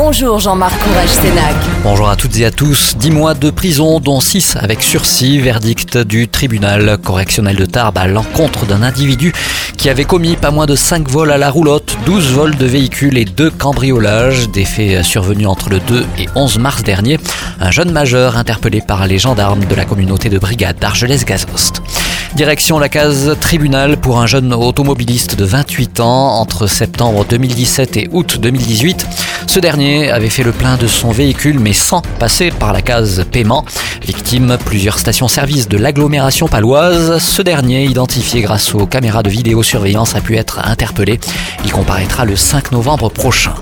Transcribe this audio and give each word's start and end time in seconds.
Bonjour 0.00 0.38
Jean-Marc 0.38 0.78
Courage 0.78 1.08
Sénac. 1.08 1.56
Bonjour 1.82 2.08
à 2.08 2.14
toutes 2.14 2.38
et 2.38 2.44
à 2.44 2.52
tous. 2.52 2.96
10 2.96 3.10
mois 3.10 3.34
de 3.34 3.50
prison, 3.50 3.98
dont 3.98 4.20
6 4.20 4.54
avec 4.54 4.80
sursis. 4.80 5.40
Verdict 5.40 5.98
du 5.98 6.28
tribunal 6.28 6.98
correctionnel 6.98 7.56
de 7.56 7.66
Tarbes 7.66 7.98
à 7.98 8.06
l'encontre 8.06 8.64
d'un 8.64 8.84
individu 8.84 9.32
qui 9.76 9.88
avait 9.88 10.04
commis 10.04 10.36
pas 10.36 10.52
moins 10.52 10.66
de 10.66 10.76
5 10.76 11.08
vols 11.08 11.32
à 11.32 11.36
la 11.36 11.50
roulotte, 11.50 11.98
12 12.06 12.30
vols 12.30 12.56
de 12.56 12.64
véhicules 12.64 13.18
et 13.18 13.24
2 13.24 13.50
cambriolages. 13.50 14.48
Des 14.50 14.64
faits 14.64 15.02
survenus 15.02 15.48
entre 15.48 15.68
le 15.68 15.80
2 15.80 16.06
et 16.20 16.28
11 16.36 16.60
mars 16.60 16.84
dernier. 16.84 17.18
Un 17.58 17.72
jeune 17.72 17.90
majeur 17.90 18.36
interpellé 18.36 18.80
par 18.80 19.04
les 19.08 19.18
gendarmes 19.18 19.64
de 19.64 19.74
la 19.74 19.84
communauté 19.84 20.28
de 20.28 20.38
brigade 20.38 20.78
d'Argelès-Gazost. 20.78 21.82
Direction 22.38 22.78
la 22.78 22.88
case 22.88 23.36
tribunal 23.40 23.96
pour 23.96 24.20
un 24.20 24.28
jeune 24.28 24.54
automobiliste 24.54 25.34
de 25.34 25.44
28 25.44 25.98
ans 25.98 26.36
entre 26.38 26.68
septembre 26.68 27.26
2017 27.28 27.96
et 27.96 28.08
août 28.12 28.38
2018. 28.40 29.08
Ce 29.48 29.58
dernier 29.58 30.12
avait 30.12 30.28
fait 30.28 30.44
le 30.44 30.52
plein 30.52 30.76
de 30.76 30.86
son 30.86 31.10
véhicule 31.10 31.58
mais 31.58 31.72
sans 31.72 32.00
passer 32.20 32.52
par 32.52 32.72
la 32.72 32.80
case 32.80 33.24
paiement. 33.32 33.64
Victime, 34.02 34.56
plusieurs 34.64 35.00
stations-service 35.00 35.66
de 35.66 35.78
l'agglomération 35.78 36.46
paloise. 36.46 37.18
Ce 37.18 37.42
dernier, 37.42 37.86
identifié 37.86 38.40
grâce 38.40 38.72
aux 38.72 38.86
caméras 38.86 39.24
de 39.24 39.30
vidéosurveillance, 39.30 40.14
a 40.14 40.20
pu 40.20 40.36
être 40.36 40.60
interpellé. 40.64 41.18
Il 41.64 41.72
comparaîtra 41.72 42.24
le 42.24 42.36
5 42.36 42.70
novembre 42.70 43.08
prochain. 43.08 43.54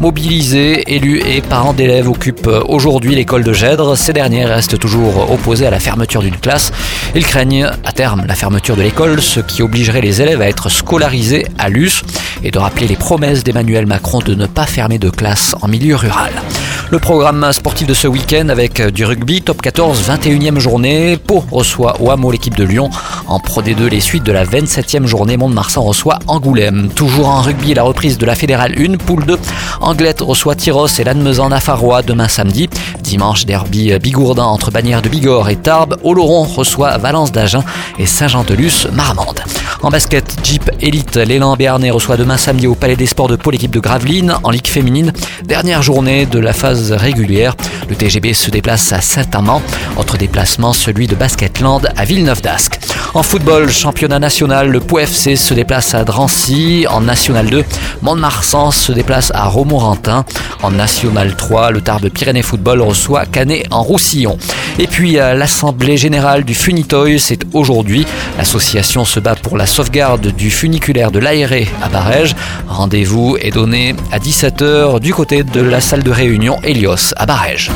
Mobilisés, 0.00 0.94
élus 0.94 1.20
et 1.26 1.40
parents 1.40 1.72
d'élèves 1.72 2.08
occupent 2.08 2.50
aujourd'hui 2.68 3.16
l'école 3.16 3.42
de 3.42 3.52
Gèdre. 3.52 3.96
Ces 3.96 4.12
derniers 4.12 4.44
restent 4.44 4.78
toujours 4.78 5.30
opposés 5.30 5.66
à 5.66 5.70
la 5.70 5.80
fermeture 5.80 6.22
d'une 6.22 6.36
classe. 6.36 6.72
Ils 7.16 7.26
craignent 7.26 7.68
à 7.84 7.92
terme 7.92 8.24
la 8.26 8.36
fermeture 8.36 8.76
de 8.76 8.82
l'école, 8.82 9.20
ce 9.20 9.40
qui 9.40 9.60
obligerait 9.60 10.00
les 10.00 10.22
élèves 10.22 10.40
à 10.40 10.48
être 10.48 10.68
scolarisés 10.68 11.46
à 11.58 11.68
l'US 11.68 12.04
et 12.44 12.52
de 12.52 12.58
rappeler 12.58 12.86
les 12.86 12.96
promesses 12.96 13.42
d'Emmanuel 13.42 13.86
Macron 13.86 14.20
de 14.20 14.34
ne 14.34 14.46
pas 14.46 14.66
fermer 14.66 14.98
de 14.98 15.10
classe 15.10 15.56
en 15.62 15.66
milieu 15.66 15.96
rural. 15.96 16.32
Le 16.90 16.98
programme 16.98 17.52
sportif 17.52 17.86
de 17.86 17.92
ce 17.92 18.08
week-end 18.08 18.48
avec 18.48 18.80
du 18.80 19.04
rugby, 19.04 19.42
top 19.42 19.60
14, 19.60 20.08
21e 20.08 20.58
journée. 20.58 21.18
Pau 21.18 21.44
reçoit 21.50 22.00
au 22.00 22.30
l'équipe 22.30 22.54
de 22.54 22.64
Lyon. 22.64 22.88
En 23.26 23.38
Pro 23.40 23.60
D2, 23.60 23.88
les 23.90 24.00
suites 24.00 24.22
de 24.24 24.32
la 24.32 24.46
27e 24.46 25.04
journée, 25.04 25.36
Mont-de-Marsan 25.36 25.82
reçoit 25.82 26.18
Angoulême. 26.28 26.88
Toujours 26.94 27.28
en 27.28 27.42
rugby, 27.42 27.74
la 27.74 27.82
reprise 27.82 28.16
de 28.16 28.24
la 28.24 28.34
Fédérale 28.34 28.74
1, 28.78 28.96
poule 28.96 29.26
2. 29.26 29.38
Anglette 29.82 30.22
reçoit 30.22 30.54
Tyros 30.54 30.86
et 30.98 31.04
Lannemezan 31.04 31.50
Nafarois 31.50 32.00
demain 32.00 32.28
samedi. 32.28 32.70
Dimanche, 33.02 33.44
derby 33.44 33.98
Bigourdin 33.98 34.44
entre 34.44 34.70
Bagnères 34.70 35.02
de 35.02 35.10
Bigorre 35.10 35.50
et 35.50 35.56
Tarbes. 35.56 35.98
Oloron 36.04 36.44
reçoit 36.44 36.96
Valence 36.96 37.32
d'Agen 37.32 37.64
et 37.98 38.06
Saint-Jean-de-Luz, 38.06 38.88
Marmande. 38.94 39.42
En 39.88 39.90
basket, 39.90 40.36
Jeep 40.44 40.70
Elite, 40.82 41.16
l'élan 41.16 41.56
béarnais 41.56 41.90
reçoit 41.90 42.18
demain 42.18 42.36
samedi 42.36 42.66
au 42.66 42.74
Palais 42.74 42.94
des 42.94 43.06
Sports 43.06 43.28
de 43.28 43.36
Pau 43.36 43.50
l'équipe 43.50 43.70
de 43.70 43.80
Gravelines 43.80 44.34
en 44.42 44.50
Ligue 44.50 44.66
féminine. 44.66 45.14
Dernière 45.44 45.80
journée 45.80 46.26
de 46.26 46.38
la 46.38 46.52
phase 46.52 46.92
régulière. 46.92 47.56
Le 47.88 47.96
TGB 47.96 48.34
se 48.34 48.50
déplace 48.50 48.92
à 48.92 49.00
Saint-Amand. 49.00 49.62
Autre 49.96 50.18
déplacement, 50.18 50.74
celui 50.74 51.06
de 51.06 51.14
Basketland 51.14 51.88
à 51.96 52.04
Villeneuve 52.04 52.42
d'Ascq. 52.42 52.77
En 53.14 53.22
football, 53.22 53.70
championnat 53.70 54.18
national, 54.18 54.68
le 54.70 54.80
Pau 54.80 54.98
FC 54.98 55.34
se 55.34 55.54
déplace 55.54 55.94
à 55.94 56.04
Drancy. 56.04 56.86
En 56.90 57.00
National 57.00 57.46
2, 57.48 57.64
Mont-de-Marsan 58.02 58.70
se 58.70 58.92
déplace 58.92 59.32
à 59.34 59.46
Romorantin. 59.46 60.26
En 60.62 60.70
National 60.70 61.34
3, 61.34 61.70
le 61.70 61.80
Tarbes 61.80 62.10
Pyrénées 62.10 62.42
Football 62.42 62.82
reçoit 62.82 63.24
Canet 63.24 63.66
en 63.70 63.82
Roussillon. 63.82 64.36
Et 64.78 64.86
puis 64.86 65.12
l'Assemblée 65.12 65.96
Générale 65.96 66.44
du 66.44 66.54
Funitoy, 66.54 67.18
c'est 67.18 67.40
aujourd'hui. 67.54 68.06
L'association 68.36 69.06
se 69.06 69.20
bat 69.20 69.36
pour 69.36 69.56
la 69.56 69.66
sauvegarde 69.66 70.26
du 70.28 70.50
funiculaire 70.50 71.10
de 71.10 71.18
l'Aéré 71.18 71.66
à 71.82 71.88
Barège. 71.88 72.36
Rendez-vous 72.68 73.38
est 73.40 73.52
donné 73.52 73.96
à 74.12 74.18
17h 74.18 75.00
du 75.00 75.14
côté 75.14 75.44
de 75.44 75.62
la 75.62 75.80
salle 75.80 76.02
de 76.02 76.10
réunion 76.10 76.58
Helios 76.62 77.14
à 77.16 77.24
Barège. 77.24 77.70